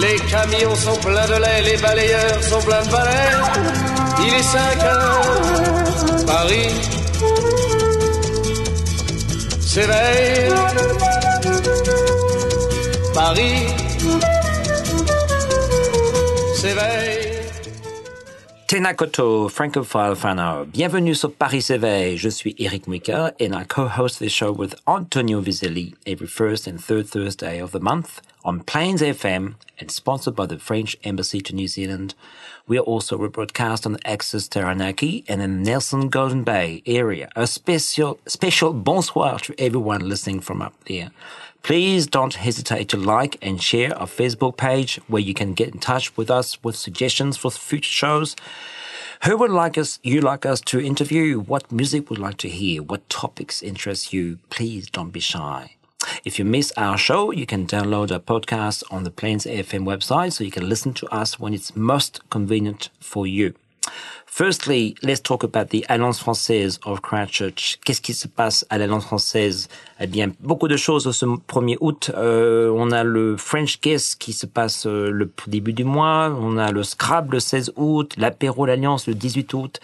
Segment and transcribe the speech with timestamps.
[0.00, 3.32] Les camions sont pleins de lait, les balayeurs sont pleins de balais.
[4.26, 6.96] Il est 5 heures, Paris
[9.60, 10.52] s'éveille.
[13.14, 13.66] Paris
[18.76, 20.66] Tenakoto, Francophile Fano.
[20.66, 22.18] Bienvenue sur Paris s'éveille.
[22.18, 26.78] Je suis Eric Mika and I co-host this show with Antonio Vizelli every first and
[26.78, 31.54] third Thursday of the month on Plains FM and sponsored by the French Embassy to
[31.54, 32.14] New Zealand.
[32.68, 37.30] We are also rebroadcast on the Access Taranaki and in the Nelson Golden Bay area.
[37.34, 41.12] A special, special bonsoir to everyone listening from up there.
[41.66, 45.80] Please don't hesitate to like and share our Facebook page where you can get in
[45.80, 48.36] touch with us with suggestions for future shows.
[49.24, 51.40] Who would like us, you like us to interview?
[51.40, 52.84] What music would like to hear?
[52.84, 54.38] What topics interest you?
[54.48, 55.72] Please don't be shy.
[56.24, 60.34] If you miss our show, you can download our podcast on the Plains FM website
[60.34, 63.54] so you can listen to us when it's most convenient for you.
[64.38, 67.78] Firstly, let's talk about the Alliance Française of Christchurch.
[67.84, 69.68] Qu'est-ce qui se passe à l'Alliance Française?
[69.98, 72.10] Eh bien, beaucoup de choses ce 1er août.
[72.14, 76.36] Euh, on a le French Kiss qui se passe euh, le début du mois.
[76.38, 79.80] On a le Scrabble le 16 août, l'apéro l'Alliance le 18 août.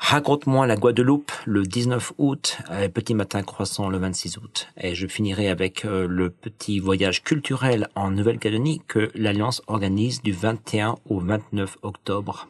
[0.00, 4.66] Raconte-moi la Guadeloupe le 19 août, et Petit Matin Croissant le 26 août.
[4.80, 10.32] Et je finirai avec euh, le petit voyage culturel en Nouvelle-Calédonie que l'Alliance organise du
[10.32, 12.48] 21 au 29 octobre.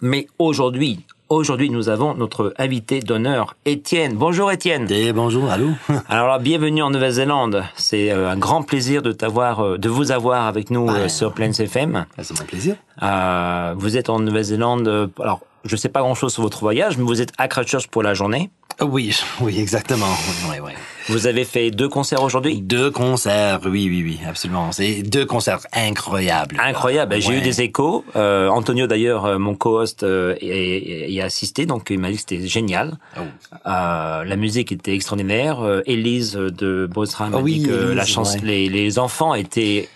[0.00, 4.14] Mais aujourd'hui, aujourd'hui, nous avons notre invité d'honneur, Étienne.
[4.14, 4.86] Bonjour Étienne.
[4.90, 5.70] Et bonjour, allô.
[6.08, 7.64] Alors bienvenue en Nouvelle-Zélande.
[7.76, 11.08] C'est euh, un grand plaisir de t'avoir, euh, de vous avoir avec nous euh, Ouais.
[11.08, 12.06] sur Plains FM.
[12.22, 12.76] C'est mon plaisir.
[13.02, 14.86] Euh, vous êtes en Nouvelle-Zélande.
[14.88, 18.02] euh, alors, je sais pas grand-chose sur votre voyage, mais vous êtes à Christchurch pour
[18.02, 18.50] la journée.
[18.80, 20.06] Ah Oui, oui, exactement.
[20.48, 20.72] Oui, oui.
[21.08, 22.60] Vous avez fait deux concerts aujourd'hui?
[22.60, 24.72] Deux concerts, oui, oui, oui, absolument.
[24.72, 26.56] C'est deux concerts incroyables.
[26.62, 27.20] Incroyable.
[27.20, 28.04] J'ai eu des échos.
[28.14, 32.16] Euh, Antonio, d'ailleurs, euh, mon co-host, euh, y, y a assisté, donc il m'a dit
[32.16, 32.98] que c'était génial.
[33.16, 33.20] Oh.
[33.66, 35.60] Euh, la musique était extraordinaire.
[35.62, 38.40] Euh, Élise de Bosram Ah a oui, dit que la chance, ouais.
[38.42, 39.88] les, les enfants étaient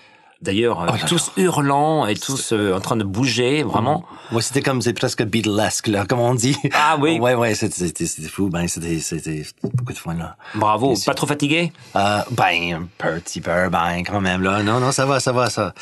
[0.42, 4.04] d'ailleurs euh, Oh tous hurlants et tous euh, en train de bouger, vraiment.
[4.32, 6.56] Ouais, c'était comme, c'est presque Beatlesque, là, comme on dit.
[6.74, 7.18] Ah oui.
[7.22, 8.48] Ouais, ouais, c'était, fou.
[8.48, 10.36] Ben, c'était, c'était beaucoup de fun, là.
[10.56, 10.94] Bravo.
[11.06, 11.72] Pas trop fatigué?
[11.94, 14.62] Euh, ben, un petit peu, ben, quand même, là.
[14.62, 15.72] Non, non, ça va, ça va, ça.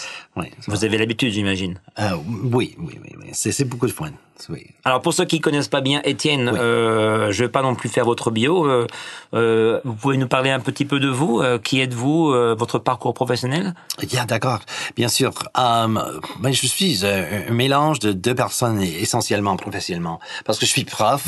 [0.66, 1.78] Vous avez l'habitude, j'imagine.
[1.98, 2.10] Euh,
[2.44, 3.28] oui, oui, oui, oui.
[3.32, 4.10] C'est, beaucoup de fun.
[4.48, 4.66] Oui.
[4.84, 8.06] Alors pour ceux qui connaissent pas bien Étienne, euh, je vais pas non plus faire
[8.06, 8.66] votre bio.
[8.66, 8.86] Euh,
[9.34, 11.42] euh, vous pouvez nous parler un petit peu de vous.
[11.62, 13.74] Qui êtes-vous Votre parcours professionnel?
[14.10, 14.60] Yeah, d'accord.
[14.96, 15.32] Bien sûr.
[15.54, 16.02] Um,
[16.40, 20.20] ben, je suis un mélange de deux personnes essentiellement professionnellement.
[20.44, 21.24] Parce que je suis prof.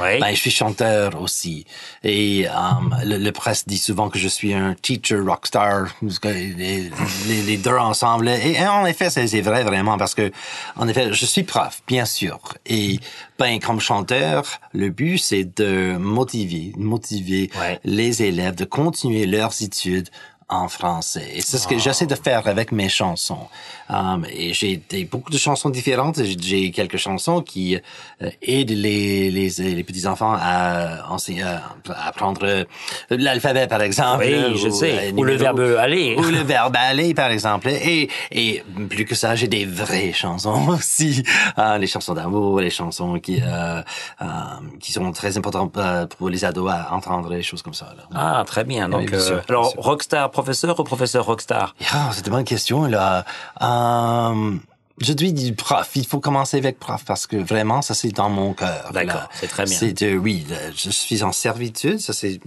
[0.00, 0.18] Oui.
[0.20, 1.66] Ben, je suis chanteur aussi.
[2.04, 5.88] Et um, le, le presse dit souvent que je suis un teacher rockstar.
[6.24, 6.90] Les,
[7.28, 8.28] les, les deux ensemble.
[8.28, 10.30] Et, et en effet, c'est c'est vrai vraiment parce que,
[10.76, 12.38] en effet, je suis prof, bien sûr.
[12.66, 12.98] Et
[13.38, 17.80] ben, comme chanteur, le but c'est de motiver, motiver Ouais.
[17.84, 20.08] les élèves de continuer leurs études
[20.50, 21.26] en français.
[21.34, 23.46] Et c'est ce que j'essaie de faire avec mes chansons.
[23.88, 24.80] Um, et j'ai
[25.10, 26.20] beaucoup de chansons différentes.
[26.22, 27.76] J'ai- quelques chansons qui
[28.22, 31.62] euh, aident les, les, les petits-enfants à, enseigner- à
[32.08, 32.64] apprendre euh,
[33.10, 34.24] l'alphabet, par exemple.
[34.26, 35.08] Oui, je sais.
[35.08, 36.14] euh, Ou le verbe aller.
[36.16, 37.68] Ou le verbe aller, par exemple.
[37.68, 41.22] Et, et plus que ça, j'ai des vraies chansons aussi.
[41.58, 43.82] Euh, les chansons d'amour, les chansons qui, euh,
[44.22, 44.24] euh,
[44.80, 47.86] qui sont très importantes euh, pour les ados à entendre, des choses comme ça.
[47.96, 48.04] Là.
[48.14, 48.86] Ah, très bien.
[48.86, 51.74] Oui, Donc, bien sûr, euh, bien alors, rockstar professeur ou professeur rockstar
[52.26, 53.24] une bonne question, là.
[55.00, 55.90] Je dis du prof.
[55.94, 58.90] Il faut commencer avec prof parce que vraiment, ça, c'est dans mon cœur.
[58.92, 59.28] D'accord, là.
[59.32, 59.76] c'est très bien.
[59.76, 61.98] C'est de, oui, je suis en servitude.
[62.00, 62.38] Ça, c'est,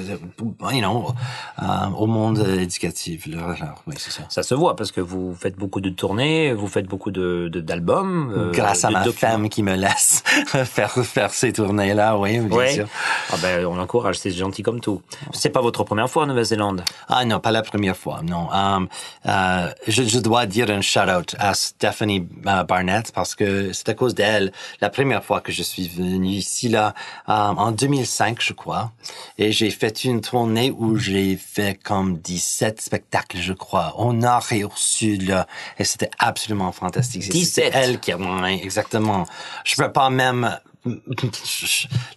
[0.00, 1.14] you know,
[1.62, 1.64] euh,
[1.96, 3.26] au monde éducatif.
[3.26, 4.22] Là, Alors, oui, c'est ça.
[4.28, 8.32] Ça se voit parce que vous faites beaucoup de tournées, vous faites beaucoup de d'albums.
[8.36, 9.30] euh, Grâce à ma documents.
[9.32, 10.22] femme qui me laisse
[10.64, 12.74] faire, faire ces tournées-là, oui, bien Ouais.
[12.74, 12.88] sûr.
[13.30, 15.02] Ah ben, on l'encourage, c'est gentil comme tout.
[15.32, 16.82] C'est pas votre première fois en Nouvelle-Zélande?
[17.08, 18.48] Ah non, pas la première fois, non.
[18.52, 18.88] Um,
[19.26, 23.94] euh, je, je dois dire un shout-out à Stephanie euh, Barnett parce que c'est à
[23.94, 26.94] cause d'elle la première fois que je suis venu ici là
[27.28, 28.92] euh, en 2005 je crois
[29.36, 34.46] et j'ai fait une tournée où j'ai fait comme 17 spectacles je crois au nord
[34.52, 35.48] et au sud là
[35.78, 37.28] et c'était absolument fantastique.
[37.28, 38.18] 17 elle qui a
[38.52, 39.26] exactement.
[39.64, 40.56] Je peux pas même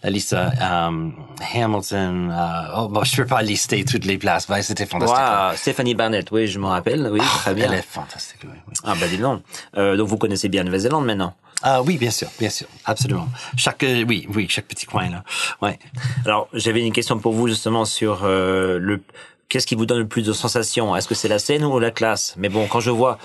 [0.04, 1.10] la liste euh,
[1.54, 5.56] Hamilton euh, oh, bon, je peux pas lister toutes les places ouais, c'était fantastique wow,
[5.56, 8.74] Stephanie Barnett oui je me rappelle oui oh, très bien elle est fantastique oui, oui.
[8.84, 9.42] ah bah dis donc
[9.78, 11.36] euh, donc vous connaissez bien Nouvelle-Zélande maintenant?
[11.68, 13.28] Ah oui, bien sûr, bien sûr, absolument.
[13.58, 15.24] Chaque, euh, oui, oui, chaque petit coin là.
[15.62, 15.80] Ouais.
[16.26, 19.02] Alors, j'avais une question pour vous justement sur euh, le
[19.50, 20.96] qu'est-ce qui vous donne le plus de sensations?
[20.96, 22.34] Est-ce que c'est la scène ou la classe?
[22.38, 23.18] Mais bon, quand je vois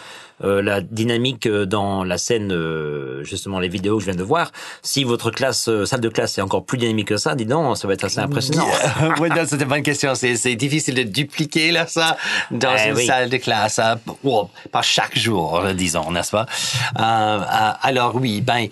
[0.42, 4.22] euh, la dynamique euh, dans la scène, euh, justement les vidéos que je viens de
[4.22, 4.52] voir,
[4.82, 7.76] si votre classe, euh, salle de classe est encore plus dynamique que ça, dis donc,
[7.76, 8.66] ça va être assez impressionnant.
[9.20, 10.14] oui, c'est une bonne question.
[10.14, 12.16] C'est, difficile de dupliquer là ça
[12.50, 13.06] dans Eh une oui.
[13.06, 16.46] salle de classe, hein, oh, pas chaque jour, disons, n'est-ce pas?
[16.98, 18.68] Euh, euh, Alors oui, ben.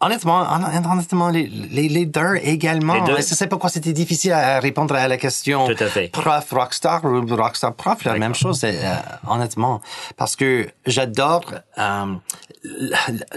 [0.00, 2.94] Honnêtement, hon- honnêtement, les, les, les deux également.
[2.94, 3.16] Les deux?
[3.16, 5.66] Je sais pourquoi c'était difficile à répondre à la question.
[5.68, 6.08] Tout à fait.
[6.08, 8.94] Prof, rockstar ou rockstar prof, la même chose, euh,
[9.28, 9.80] honnêtement.
[10.16, 11.44] Parce que j'adore,
[11.78, 12.14] euh,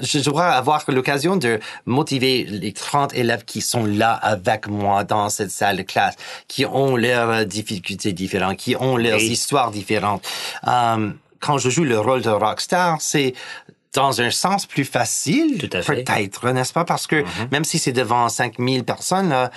[0.01, 5.29] je dois avoir l'occasion de motiver les 30 élèves qui sont là avec moi dans
[5.29, 6.15] cette salle de classe,
[6.47, 10.23] qui ont leurs difficultés différentes, qui ont leurs histoires différentes.
[10.67, 11.09] Euh,
[11.39, 13.33] quand je joue le rôle de rockstar, c'est
[13.95, 16.03] dans un sens plus facile, Tout à fait.
[16.03, 16.85] peut-être, n'est-ce pas?
[16.85, 19.49] Parce que même si c'est devant 5000 personnes, là,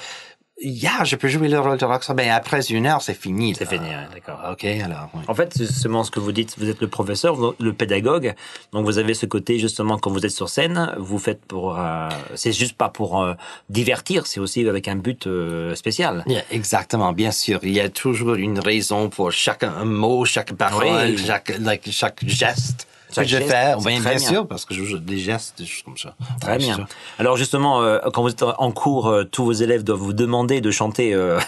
[0.64, 2.14] yeah, je peux jouer le rôle de rockstar.
[2.16, 3.54] Ben, après une heure, c'est fini.
[3.54, 4.38] C'est fini, d'accord.
[4.52, 5.10] OK, alors.
[5.14, 5.20] oui.
[5.28, 8.34] En fait, c'est justement ce que vous dites, vous êtes le professeur, le pédagogue,
[8.72, 12.08] donc vous avez ce côté justement quand vous êtes sur scène, vous faites pour, euh,
[12.34, 13.34] c'est juste pas pour euh,
[13.70, 16.22] divertir, c'est aussi avec un but euh, spécial.
[16.26, 17.58] Yeah, exactement, bien sûr.
[17.64, 21.18] Il y a toujours une raison pour chaque mot, chaque parole, Oui.
[21.18, 22.86] chaque, like, chaque geste
[23.16, 23.74] que je fais.
[23.78, 26.14] c'est Bien, bien sûr, parce que je joue des gestes, des choses comme ça.
[26.40, 26.76] Très bien.
[26.76, 26.86] ça.
[27.18, 30.60] Alors justement, euh, quand vous êtes en cours, euh, tous vos élèves doivent vous demander
[30.60, 31.38] de chanter euh,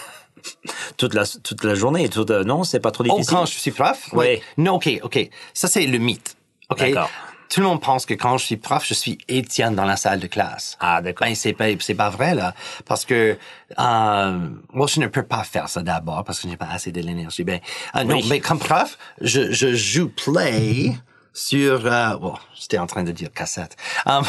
[0.97, 2.09] toute la toute la journée.
[2.09, 3.35] Toute, euh, non, c'est pas trop Oh, difficile?
[3.37, 4.09] quand je suis prof?
[4.13, 4.41] Oui.
[4.57, 5.29] Non, OK, OK.
[5.53, 6.35] Ça, c'est le mythe.
[6.69, 6.79] OK?
[6.79, 7.09] D'accord.
[7.47, 10.19] Tout le monde pense que quand je suis prof, je suis Étienne dans la salle
[10.19, 10.77] de classe.
[10.79, 11.27] Ah, d'accord.
[11.27, 12.55] Ben, c'est pas, c'est pas vrai, là.
[12.85, 13.37] Parce que,
[13.79, 14.39] euh,
[14.73, 17.43] moi, je ne peux pas faire ça d'abord parce que j'ai pas assez de l'énergie.
[17.43, 17.59] Ben,
[17.95, 20.93] euh, non, mais comme prof, je, je joue play
[21.35, 23.75] sur, euh, bon, j'étais en train de dire cassette.
[24.07, 24.23] Um,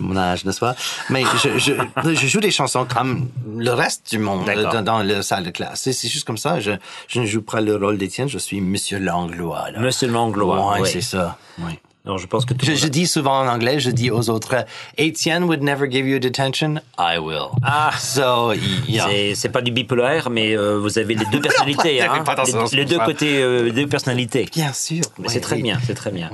[0.00, 0.74] mon âge, n'est-ce pas?
[1.10, 1.72] Mais je, je,
[2.14, 4.72] je joue des chansons comme le reste du monde D'accord.
[4.72, 5.82] dans, dans la salle de classe.
[5.82, 6.58] C'est, c'est juste comme ça.
[6.60, 6.72] Je,
[7.08, 9.78] je ne joue pas le rôle d'Étienne, je suis Monsieur Langlois, là.
[9.78, 10.88] Monsieur Langlois, Ouais, oui.
[10.92, 11.38] c'est ça.
[11.58, 11.78] Oui.
[12.16, 14.30] Je pense que tout Je, le monde- je dis souvent en anglais, je dis aux
[14.30, 14.64] autres,
[14.98, 17.48] Etienne would never give you detention, I will.
[17.62, 17.90] Ah.
[17.98, 18.52] So,
[18.88, 19.08] yeah.
[19.34, 22.24] C'est, pas du bipolaire, mais euh, vous avez les deux personnalités, hein,
[22.72, 24.48] les, les deux côtés, euh, les deux personnalités.
[24.52, 25.02] Bien sûr.
[25.18, 25.62] Mais Oui, c'est très oui.
[25.62, 26.30] bien, c'est très bien.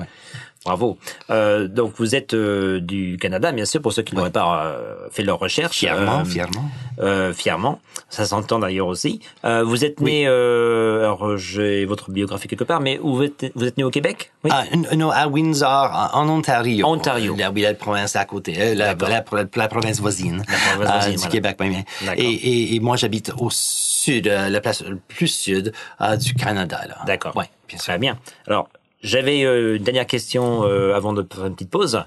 [0.64, 0.96] Bravo.
[1.30, 5.08] Euh, donc vous êtes euh, du Canada, bien sûr, pour ceux qui n'auraient pas euh,
[5.10, 5.76] fait leur recherche.
[5.76, 6.64] Fièrement, Euh, fièrement.
[7.00, 7.80] euh, fièrement.
[8.08, 9.20] Ça s'entend d'ailleurs aussi.
[9.44, 13.52] Euh, vous êtes né, euh, alors j'ai votre biographie quelque part, mais où vous êtes,
[13.54, 14.32] vous êtes né au Québec?
[14.44, 14.50] Oui.
[14.54, 14.64] Ah,
[14.96, 16.86] non, à Windsor, en Ontario.
[16.86, 17.36] Ontario.
[17.36, 20.42] Là, oui, la province à côté, la, la, la, la province voisine.
[20.48, 21.30] La province voisine, du voilà.
[21.32, 21.84] Québec, bien, bien.
[22.02, 22.24] D'accord.
[22.24, 26.32] Et, et, et moi, j'habite au sud, euh, la place le plus sud euh, du
[26.34, 26.96] Canada, là.
[27.06, 27.36] D'accord.
[27.36, 27.84] Ouais, bien sûr.
[27.92, 28.16] Très bien.
[28.46, 28.68] Alors,
[29.04, 32.02] j'avais euh, une dernière question euh, avant de faire une petite pause.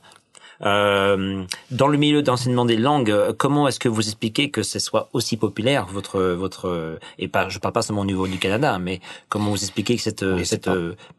[0.64, 5.08] Euh, dans le milieu d'enseignement des langues, comment est-ce que vous expliquez que ce soit
[5.14, 9.00] aussi populaire votre votre et pas je parle pas seulement au niveau du Canada, mais
[9.30, 10.68] comment vous expliquez que cette Oui, cette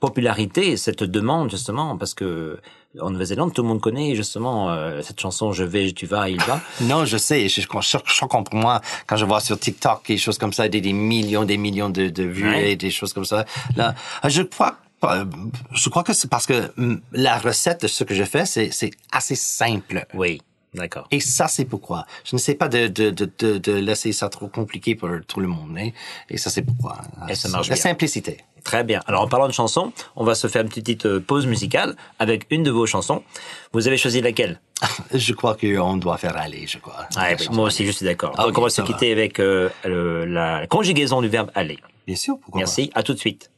[0.00, 2.58] popularité, cette demande justement parce que
[3.00, 6.40] en Nouvelle-Zélande tout le monde connaît justement euh, cette chanson je vais tu vas il
[6.42, 6.60] va.
[6.80, 7.48] Non, je sais.
[7.48, 7.66] Je, je,
[8.04, 11.44] je, pour moi quand je vois sur TikTok des choses comme ça, des, des millions,
[11.44, 12.72] des millions de, de vues Ouais.
[12.72, 13.44] et des choses comme ça.
[13.76, 14.78] Là, je crois.
[15.04, 15.24] Euh,
[15.72, 18.90] Je crois que c'est parce que hum, la recette de ce que je fais, c'est
[19.12, 20.06] assez simple.
[20.14, 20.40] Oui,
[20.74, 21.06] d'accord.
[21.10, 22.04] Et ça, c'est pourquoi.
[22.24, 25.40] Je ne sais pas de, de, de, de, de laisser ça trop compliqué pour tout
[25.40, 25.76] le monde.
[25.78, 25.90] hein.
[26.30, 26.98] Et ça, c'est pourquoi.
[27.28, 27.82] Et ça marche La bien.
[27.82, 28.38] simplicité.
[28.64, 29.00] Très bien.
[29.06, 32.44] Alors en parlant de chansons, on va se faire une petite euh, pause musicale avec
[32.50, 33.22] une de vos chansons.
[33.72, 34.60] Vous avez choisi laquelle?
[35.14, 37.06] Je crois qu'on doit faire aller, je crois.
[37.16, 38.34] Ah, oui, moi aussi, je suis d'accord.
[38.36, 38.86] Ah, Donc, on va se va.
[38.86, 41.78] quitter avec euh, le- la conjugaison du verbe aller.
[42.06, 43.50] Bien sûr, pourquoi Merci, à tout de suite.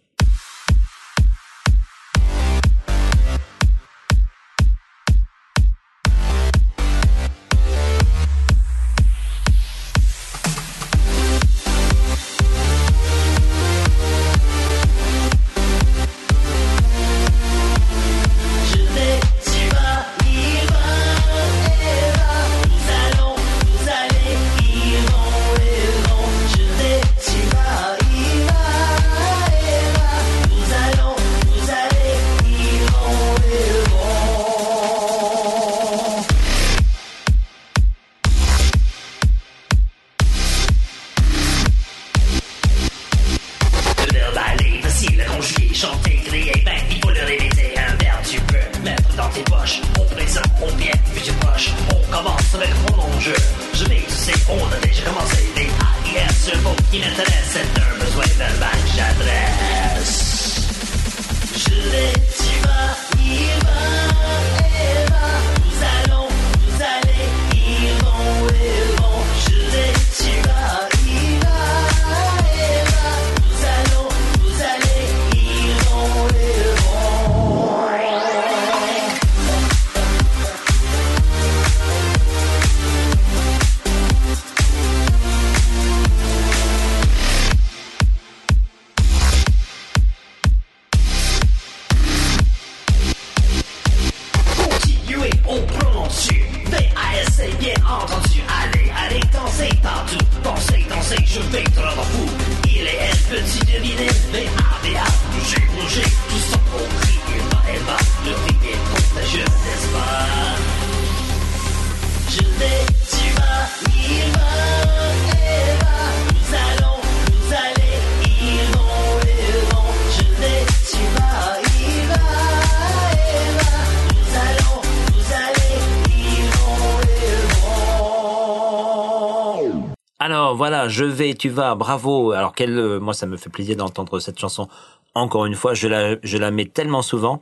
[130.30, 132.30] Alors voilà, je vais, tu vas, bravo.
[132.30, 134.68] Alors quel, euh, moi ça me fait plaisir d'entendre cette chanson.
[135.14, 137.40] Encore une fois, je la, je la mets tellement souvent.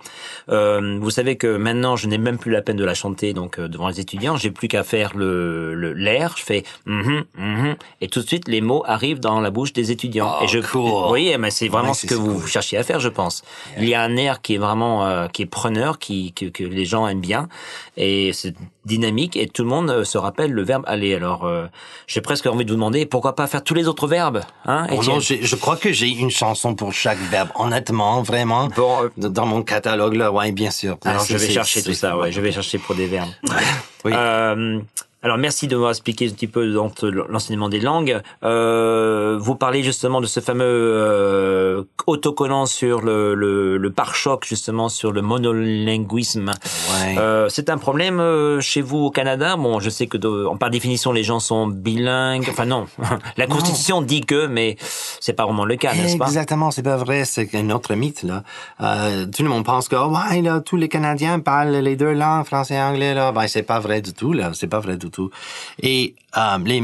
[0.48, 3.58] Euh, vous savez que maintenant, je n'ai même plus la peine de la chanter donc
[3.58, 4.36] euh, devant les étudiants.
[4.36, 6.34] J'ai plus qu'à faire le le- l'air.
[6.38, 9.90] Je fais mhm, mhm, et tout de suite les mots arrivent dans la bouche des
[9.92, 10.36] étudiants.
[10.40, 11.10] Oh, et je, cool.
[11.12, 13.42] oui, mais c'est vraiment Ouais, ce que vous cherchiez à faire, je pense.
[13.76, 16.64] Il y a un air qui est vraiment euh, qui est preneur, qui que, que
[16.64, 17.48] les gens aiment bien
[17.98, 18.54] et c'est
[18.86, 21.14] dynamique et tout le monde euh, se rappelle le verbe aller.
[21.14, 21.66] Alors euh,
[22.06, 24.94] j'ai presque envie de vous demander pourquoi pas faire tous les autres verbes, hein Oh
[24.94, 25.16] Étienne?
[25.16, 27.50] non, je crois que j'ai une chanson pour chaque verbe.
[27.58, 28.68] Honnêtement, vraiment.
[28.68, 30.96] Bon, euh, Dans mon catalogue, là, ouais, bien sûr.
[31.04, 33.28] Alors je vais chercher tout ça, ouais, je vais chercher pour des verbes.
[34.04, 34.12] Oui.
[34.14, 34.78] Euh,
[35.20, 36.64] alors merci de m'avoir expliqué un petit peu
[37.28, 38.20] l'enseignement des langues.
[38.44, 44.88] Euh, vous parlez justement de ce fameux euh, autocollant sur le, le, le pare-choc justement
[44.88, 46.46] sur le monolinguisme.
[46.46, 47.18] Ouais.
[47.18, 49.56] Euh, c'est un problème euh, chez vous au Canada?
[49.56, 52.46] Bon, je sais que de, par définition les gens sont bilingues.
[52.48, 52.86] Enfin non,
[53.36, 54.76] la Constitution dit que, mais
[55.18, 56.26] c'est pas vraiment le cas, n'est-ce pas?
[56.26, 58.44] Exactement, c'est pas vrai, c'est un autre mythe là.
[58.80, 62.12] Euh, tout le monde pense que oh, ouais là, tous les Canadiens parlent les deux
[62.12, 63.32] langues, français et anglais là.
[63.32, 65.07] Ben c'est pas vrai du tout là, c'est pas vrai du tout.
[65.82, 66.82] Et euh, les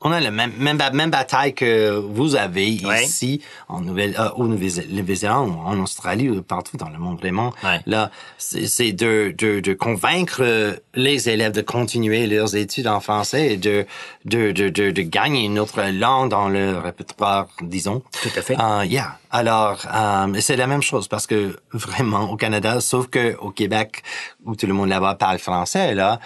[0.00, 3.04] on a la même même, même bataille que vous avez Ouais.
[3.04, 7.52] ici en Nouvelle euh, au Nouvelle-Zélande, en Australie, ou partout dans le monde vraiment.
[7.64, 7.80] Ouais.
[7.86, 13.00] Là, c'est c'est de, de de convaincre euh, les élèves de continuer leurs études en
[13.00, 13.86] français et de
[14.24, 18.02] de de de, de gagner une autre langue dans le répertoire, disons.
[18.22, 18.56] Tout à fait.
[18.60, 19.18] Euh, yeah.
[19.30, 24.02] Alors, euh, c'est la même chose parce que vraiment au Canada, sauf que au Québec
[24.44, 26.18] où tout le monde là-bas parle français, là,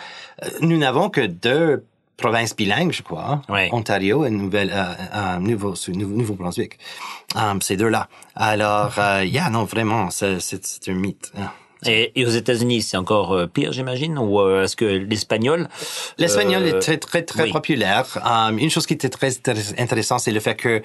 [0.45, 1.85] euh, nous n'avons que deux
[2.23, 3.69] provinces bilingues, je crois, Ouais.
[3.73, 6.79] Ontario et Nouvelle, euh, euh, Nouveau, Nouveau, Nouveau-Brunswick.
[7.37, 8.09] Euh, ces deux-là.
[8.35, 10.38] Alors, euh, yeah, non, vraiment, c'est,
[10.88, 11.31] un mythe.
[11.38, 11.50] hein.
[11.85, 15.69] Et, et aux États-Unis, c'est encore euh, pire, j'imagine, ou euh, est-ce que l'espagnol
[16.17, 17.52] L'espagnol est très très très oui.
[17.52, 18.07] populaire.
[18.25, 20.81] Euh, une chose qui était très intér- intéressante, c'est le fait que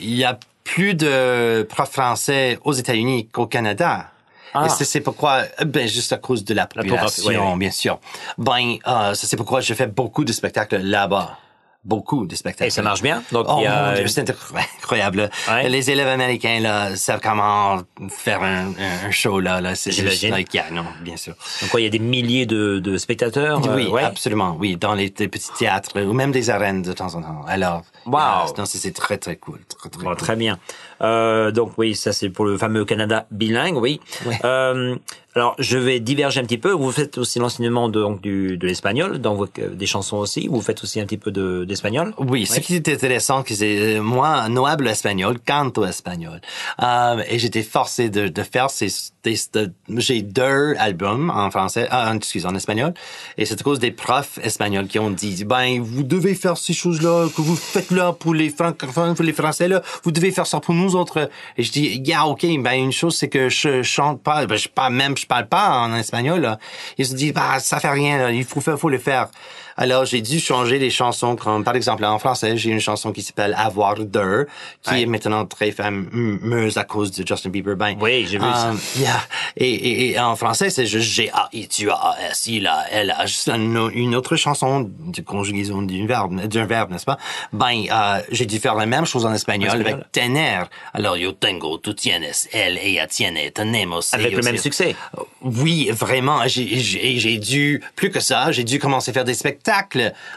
[0.00, 4.10] il y a plus de profs français aux États-Unis qu'au Canada.
[4.54, 4.66] Ah.
[4.66, 7.58] Et c'est, c'est pourquoi, euh, ben juste à cause de la population, oui, oui.
[7.58, 7.98] bien sûr.
[8.38, 11.38] Ben, euh, c'est pourquoi je fais beaucoup de spectacles là-bas.
[11.86, 12.68] Beaucoup de spectacles.
[12.68, 13.22] Et ça marche bien?
[13.30, 15.28] Donc Oh a c'est incro- incroyable.
[15.50, 15.68] Ouais.
[15.68, 18.72] Les élèves américains là savent comment faire un,
[19.06, 19.60] un show là.
[19.60, 19.74] là.
[19.74, 21.34] C'est juste like, yeah, non, bien sûr.
[21.60, 23.60] donc quoi, il y a des milliers de, de spectateurs.
[23.68, 24.02] euh, Oui, ouais.
[24.02, 24.56] absolument.
[24.58, 27.42] Oui, dans les, les petits théâtres ou même des arènes de temps en temps.
[27.46, 28.18] Alors, Wow.
[28.58, 30.16] euh, c'est c'est très très cool, très très Bon, cool.
[30.16, 30.58] très bien.
[31.04, 34.00] Euh, donc oui, ça c'est pour le fameux Canada bilingue, oui.
[34.26, 34.38] Ouais.
[34.44, 34.96] Euh,
[35.34, 36.72] alors je vais diverger un petit peu.
[36.72, 40.48] Vous faites aussi l'enseignement de, donc du de l'espagnol dans vos, euh, des chansons aussi.
[40.48, 42.14] Vous faites aussi un petit peu de d'espagnol?
[42.18, 46.40] Oui, ce qui est intéressant, que c'est euh, moi, no hablo espagnol, canto espagnol,
[46.82, 48.88] euh, et j'étais forcé de, de faire ces,
[49.24, 52.94] de- j'ai deux albums en français, ah, excuse, en espagnol,
[53.38, 56.72] et c'est à cause des profs espagnols qui ont dit, ben, vous devez faire ces
[56.72, 60.46] choses-là que vous faites là pour les francophones, pour les français là, vous devez faire
[60.46, 61.30] ça pour nous autres.
[61.56, 64.68] Et je dis, yeah, ok, ben une chose c'est que je chante pas, ben je
[64.68, 66.40] pas même, je parle pas en espagnol.
[66.40, 66.58] Là.
[66.98, 69.28] Ils se disent, bah ça fait rien, là, il faut le faire.
[69.76, 73.22] Alors j'ai dû changer les chansons, comme par exemple en français, j'ai une chanson qui
[73.22, 74.46] s'appelle Avoir deux,
[74.82, 75.02] qui Ouais.
[75.02, 77.74] est maintenant très fameuse à cause de Justin Bieber.
[77.76, 78.68] Ben, Oui, j'ai vu ça.
[78.70, 79.20] euh, yeah.
[79.56, 82.66] Et, et, et en français, c'est juste G A I tu A A S il
[82.68, 87.18] a elle a juste une, autre chanson de conjugaison d'un verbe, d'un verbe, n'est-ce pas?
[87.52, 89.92] Ben, euh, j'ai dû faire la même chose en espagnol, En espagnol.
[90.00, 90.60] avec tener.
[90.92, 94.14] Alors yo tengo, tu tienes, elle ella tiene, tenemos.
[94.14, 94.94] Avec le même succès.
[95.42, 96.46] Oui, vraiment.
[96.46, 99.63] J'ai dû, plus que ça, j'ai dû commencer à faire des spectacles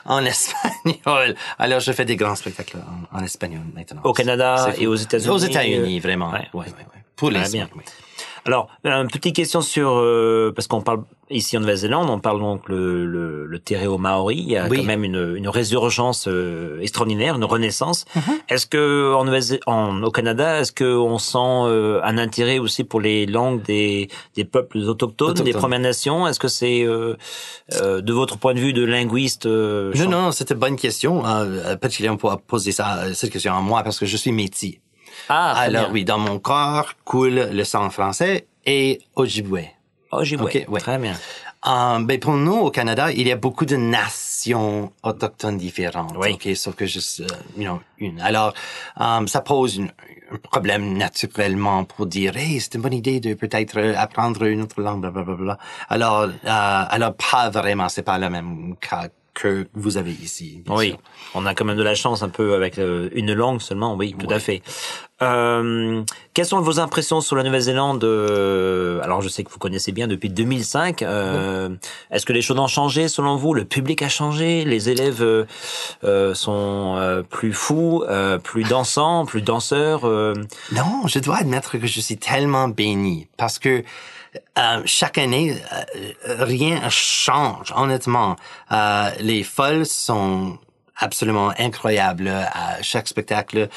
[0.05, 1.35] en espagnol.
[1.59, 2.77] Alors, je fais des grands spectacles
[3.13, 4.01] en, en espagnol maintenant.
[4.03, 6.31] Au Canada et aux États-Unis, Aux États-Unis, euh, vraiment.
[6.31, 6.47] ouais.
[6.53, 6.73] Ouais, ouais.
[7.15, 7.69] Pour les Très bien.
[8.47, 12.69] Alors, une petite question sur euh, parce qu'on parle ici en Nouvelle-Zélande, on parle donc
[12.69, 14.37] le le, le Tereo Maori.
[14.37, 14.77] Il y a Oui.
[14.77, 18.05] quand même une, une résurgence euh, extraordinaire, une renaissance.
[18.15, 18.21] Mm-hmm.
[18.47, 22.85] Est-ce que en, Nouvelle- en au Canada, est-ce que on sent euh, un intérêt aussi
[22.85, 25.51] pour les langues des des peuples autochtones, des.
[25.51, 26.25] Premières Nations?
[26.27, 27.15] Est-ce que c'est euh,
[27.81, 31.25] euh, de votre point de vue de linguiste euh, Non, non, c'était une bonne question.
[31.25, 34.75] Euh, particulièrement pour poser ça, euh, cette question à moi, parce que je suis métis.
[35.29, 35.93] Ah, Alors bien.
[35.93, 39.61] oui, dans mon corps coule le sang français et Ojibwe.
[40.11, 40.43] Ojibwe.
[40.43, 40.79] Ok, ouais.
[40.79, 41.15] Très bien.
[41.67, 46.13] Euh, ben pour nous au Canada, il y a beaucoup de nations autochtones différentes.
[46.17, 46.33] Oui.
[46.33, 47.25] Ok, sauf que juste, euh,
[47.57, 48.21] you know, une.
[48.21, 48.53] Alors,
[49.01, 49.91] euh, ça pose une-
[50.31, 54.61] un problème naturellement pour dire, hey, c'est une bonne idée de peut-être euh, apprendre une
[54.61, 55.57] autre langue, blablabla.
[55.89, 59.07] Alors, euh, alors pas vraiment, c'est pas le même cas
[59.37, 60.63] que vous avez ici.
[60.67, 60.97] Oui, sûr.
[61.35, 64.15] on a quand même de la chance un peu avec euh, une langue seulement, oui,
[64.17, 64.63] tout à fait.
[65.21, 66.03] Euh,
[66.33, 70.07] quelles sont vos impressions sur la Nouvelle-Zélande euh, Alors, je sais que vous connaissez bien
[70.07, 71.01] depuis 2005.
[71.01, 71.69] Euh,
[72.11, 73.53] Est-ce que les choses ont changé selon vous?
[73.53, 74.63] Le public a changé?
[74.63, 80.33] Les élèves euh, sont euh, plus fous, euh, plus dansants, plus danseurs euh,
[80.71, 83.83] Non, je dois admettre que je suis tellement béni parce que
[84.57, 85.55] euh, chaque année,
[86.27, 88.35] euh, rien change, honnêtement.
[88.71, 90.57] Euh, les folles sont
[90.99, 93.69] absolument incroyables à chaque spectacle.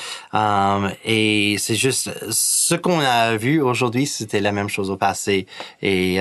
[1.04, 5.46] Et c'est juste ce qu'on a vu aujourd'hui, c'était la même chose au passé.
[5.82, 6.18] Et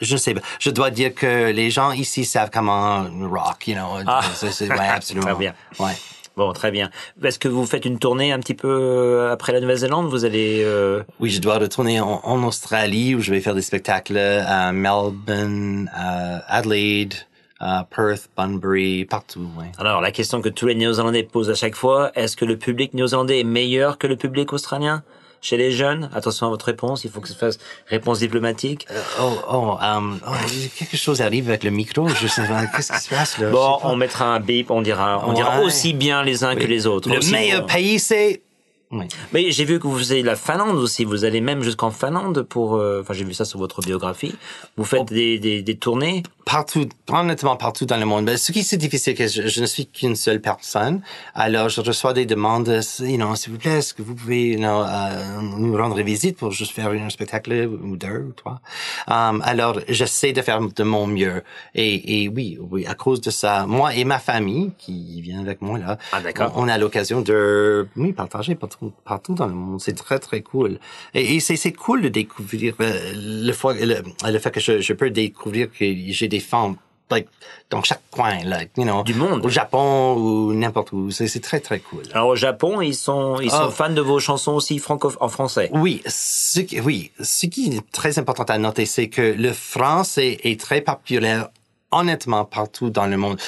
[0.00, 0.40] je sais pas.
[0.60, 3.98] Je dois dire que les gens ici savent comment rock, you know.
[4.06, 4.20] Ah.
[4.34, 5.26] C'est- c'est- ouais, absolument.
[5.26, 5.54] Très bien.
[5.78, 5.94] Ouais.
[6.38, 6.88] Bon, très bien.
[7.20, 10.06] Est-ce que vous faites une tournée un petit peu euh, après la Nouvelle-Zélande?
[10.06, 13.60] Vous allez euh, Oui, je dois retourner en, en Australie où je vais faire des
[13.60, 17.14] spectacles à Melbourne, à Adelaide,
[17.58, 19.48] à Perth, Bunbury, partout.
[19.58, 19.72] Ouais.
[19.78, 22.94] Alors, la question que tous les Néo-Zélandais posent à chaque fois, est-ce que le public
[22.94, 25.02] néo-zélandais est meilleur que le public australien?
[25.40, 28.86] Chez les jeunes Attention à votre réponse, il faut que ce fasse réponse diplomatique.
[29.20, 30.30] Oh, oh, um, oh,
[30.76, 32.08] quelque chose arrive avec le micro.
[32.08, 32.66] Je sais pas.
[32.66, 33.50] Qu'est-ce qui se passe là?
[33.50, 36.86] Bon, on mettra un bip, on dira, on dira aussi bien les uns que les
[36.86, 37.08] autres.
[37.08, 37.66] Le meilleur bon.
[37.66, 38.42] pays, c'est.
[38.90, 39.06] Oui.
[39.34, 41.04] Mais j'ai vu que vous faisiez la Finlande aussi.
[41.04, 42.76] Vous allez même jusqu'en Finlande pour.
[42.76, 44.34] euh, Enfin, j'ai vu ça sur votre biographie.
[44.78, 45.04] Vous faites Oh.
[45.14, 46.22] des, des, des tournées?
[46.46, 48.24] Partout, honnêtement, partout dans le monde.
[48.24, 51.02] Ben, ce qui c'est difficile, que je, je ne suis qu'une seule personne.
[51.34, 54.58] Alors, je reçois des demandes, you know, s'il vous plaît, est-ce que vous pouvez, you
[54.58, 58.62] know, euh, nous rendre visite pour juste faire un spectacle ou deux ou trois?
[59.06, 61.42] Um, alors, j'essaie de faire de mon mieux.
[61.74, 65.60] Et, et oui, oui, à cause de ça, moi et ma famille qui vient avec
[65.60, 66.20] moi là, Ah,
[66.56, 69.80] on, on a l'occasion de, oui, partager partout, partout dans le monde.
[69.80, 70.78] C'est très très cool.
[71.14, 74.80] Et, et c'est c'est cool de découvrir euh, le, fois, le, le fait que je,
[74.80, 76.76] je peux découvrir que j'ai des fans
[77.10, 77.26] like,
[77.70, 79.44] dans chaque coin, like, you know, Du monde.
[79.44, 81.10] au Japon ou n'importe où.
[81.10, 82.02] C'est c'est très très cool.
[82.12, 83.70] Alors au Japon, ils sont ils sont Ah.
[83.70, 85.70] fans de vos chansons aussi franco en français.
[85.72, 90.38] Oui, ce qui, oui, ce qui est très important à noter, c'est que le français
[90.44, 91.48] est très populaire,
[91.90, 93.38] honnêtement, partout dans le monde.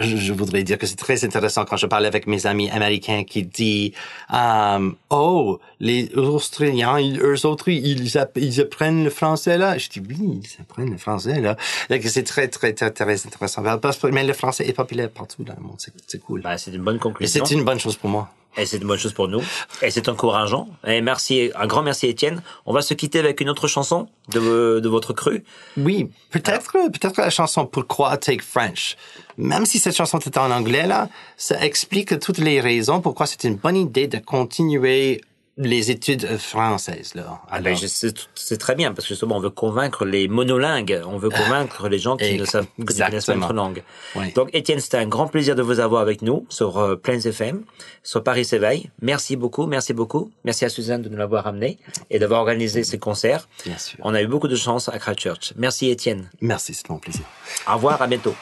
[0.00, 3.44] Je, voudrais dire que c'est très intéressant quand je parle avec mes amis américains qui
[3.44, 3.92] disent
[4.32, 9.78] um, oh les Australiens ils, eux autres ils, app- ils apprennent le français là.
[9.78, 11.56] Je dis oui ils apprennent le français là.
[12.04, 13.62] C'est très très très très intéressant.
[13.80, 15.76] Parce que- mais le français est populaire partout dans le monde.
[16.06, 16.42] C'est cool.
[16.42, 17.44] Bah, c'est une bonne conclusion.
[17.44, 19.42] c'est une bonne chose pour moi Et c'est une bonne chose pour nous.
[19.82, 20.68] Et c'est encourageant.
[20.86, 22.42] Et merci, un grand merci Étienne.
[22.66, 25.44] On va se quitter avec une autre chanson de, de votre cru.
[25.76, 28.96] Oui, peut-être peut-être la chanson Pourquoi Take French.
[29.36, 33.44] Même si cette chanson est en anglais là, ça explique toutes les raisons pourquoi c'est
[33.44, 35.20] une bonne idée de continuer
[35.58, 37.40] les études françaises là.
[37.50, 41.30] Ah ben, c'est très bien parce que justement on veut convaincre les monolingues, on veut
[41.30, 43.82] convaincre les gens qui ne savent que connaissent pas notre langue.
[44.14, 44.32] Oui.
[44.34, 47.62] Donc Étienne, c'était un grand plaisir de vous avoir avec nous sur euh, Plains FM,
[48.02, 48.90] sur Paris s'éveille.
[49.02, 50.30] Merci beaucoup, merci beaucoup.
[50.44, 51.78] Merci à Suzanne de nous l'avoir amené
[52.10, 53.48] et d'avoir organisé ces concerts.
[53.64, 53.98] Bien sûr.
[54.02, 55.54] On a eu beaucoup de chance à Christchurch.
[55.56, 56.30] Merci Étienne.
[56.40, 57.24] Merci, c'est mon plaisir.
[57.68, 58.34] Au revoir, à bientôt.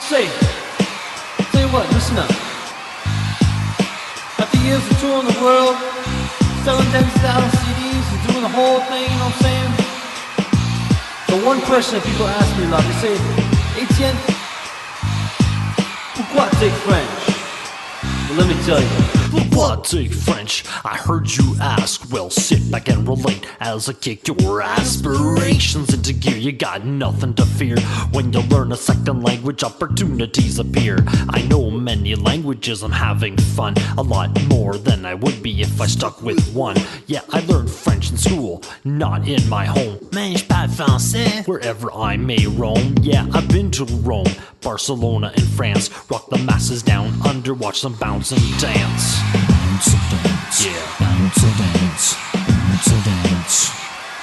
[0.00, 0.24] Say,
[1.72, 2.57] what, listen up.
[4.68, 5.76] Years of touring the world,
[6.62, 9.40] selling tens of thousands of CDs and doing the whole thing, you know what I'm
[9.40, 9.70] saying?
[11.28, 13.14] The one question that people ask me a lot, they say,
[13.80, 14.18] Etienne,
[16.16, 17.20] pourquoi take French?
[18.28, 19.17] Well, let me tell you.
[19.30, 20.64] Pourquoi take French?
[20.84, 22.10] I heard you ask.
[22.10, 26.36] Well, sit back and relate as I kick your aspirations into gear.
[26.36, 27.78] You got nothing to fear
[28.12, 29.62] when you learn a second language.
[29.62, 31.04] Opportunities appear.
[31.28, 32.82] I know many languages.
[32.82, 36.76] I'm having fun a lot more than I would be if I stuck with one.
[37.06, 39.98] Yeah, I learned French in school, not in my home.
[40.12, 41.46] Mais je parle français.
[41.46, 45.90] Wherever I may roam, yeah, I've been to Rome, Barcelona, and France.
[46.10, 49.17] Rock the masses down under, watch them bounce and dance
[49.78, 53.70] bounce, dance, yeah, bounce, dance, bounce, dance.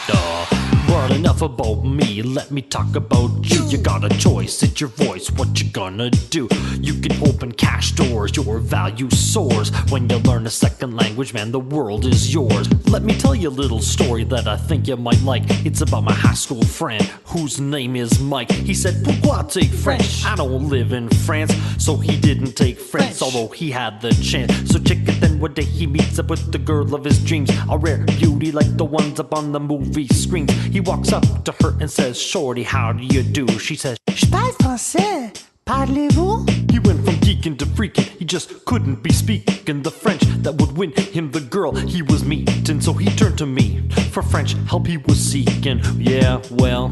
[0.07, 0.45] Duh.
[0.87, 3.65] Berlin enough about me, let me talk about you.
[3.67, 6.47] You got a choice, it's your voice, what you gonna do?
[6.79, 9.69] You can open cash doors, your value soars.
[9.89, 12.69] When you learn a second language, man, the world is yours.
[12.87, 15.43] Let me tell you a little story that I think you might like.
[15.65, 18.51] It's about my high school friend, whose name is Mike.
[18.51, 20.23] He said, Pourquoi take French?
[20.25, 24.71] I don't live in France, so he didn't take French, although he had the chance.
[24.71, 27.49] So check it then one day he meets up with the girl of his dreams,
[27.69, 30.51] a rare beauty like the ones up on the movie screens.
[30.65, 33.47] He walks up to her and says, Shorty, how do you do?
[33.59, 35.31] She says, Je parle français.
[35.65, 36.45] Parlez-vous?
[36.75, 38.03] he went from geeking to freaking.
[38.19, 42.25] He just couldn't be speaking the French that would win him the girl he was
[42.25, 42.81] meeting.
[42.81, 45.79] So he turned to me for French help he was seeking.
[45.97, 46.89] Yeah, well.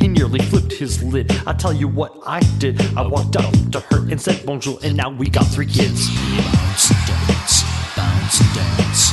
[0.00, 1.30] He nearly flipped his lid.
[1.46, 2.80] I tell you what I did.
[2.96, 6.08] I walked up to her and said bonjour, and now we got three kids.
[6.08, 7.62] Bounce and dance,
[7.94, 9.07] bounce and dance,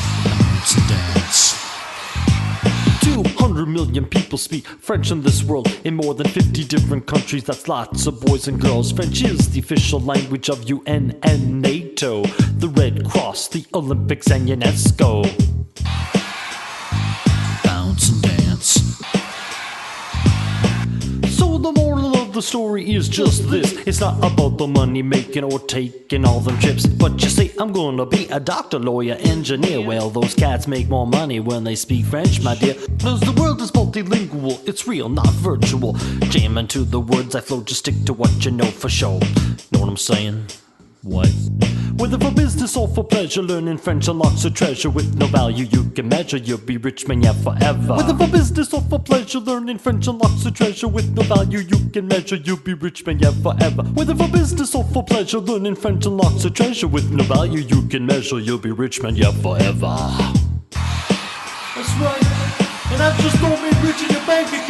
[3.55, 7.45] 200 million people speak French in this world in more than 50 different countries.
[7.45, 8.91] That's lots of boys and girls.
[8.91, 12.23] French is the official language of UN and NATO,
[12.57, 15.54] the Red Cross, the Olympics, and UNESCO.
[22.45, 23.73] Story is just this.
[23.87, 26.85] It's not about the money making or taking all them trips.
[26.85, 29.81] But you say, I'm gonna be a doctor, lawyer, engineer.
[29.85, 32.75] Well, those cats make more money when they speak French, my dear.
[33.01, 35.93] Cause the world is multilingual, it's real, not virtual.
[36.29, 39.19] Jam into the words I flow, just stick to what you know for sure.
[39.71, 40.45] Know what I'm saying?
[41.05, 41.29] What?
[41.97, 45.87] Whether for business or for pleasure, learning French unlocks a treasure with no value you
[45.91, 46.37] can measure.
[46.37, 47.95] You'll be rich man, yeah, forever.
[47.95, 51.89] Whether for business or for pleasure, learning French unlocks a treasure with no value you
[51.91, 52.37] can measure.
[52.37, 53.83] You'll be rich man, yeah, forever.
[53.83, 57.83] Whether for business or for pleasure, learning French unlocks a treasure with no value you
[57.87, 58.39] can measure.
[58.39, 59.95] You'll be rich man, yeah, forever.
[60.71, 62.25] That's right.
[62.91, 64.64] And I've just don't rich in your bank account.